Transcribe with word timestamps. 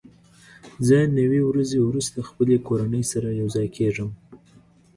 زه 0.87 0.97
نوي 1.19 1.41
ورځې 1.49 1.77
وروسته 1.81 2.17
خپلې 2.29 2.55
کورنۍ 2.67 3.03
سره 3.11 3.37
یوځای 3.41 3.67
کېږم. 3.77 4.09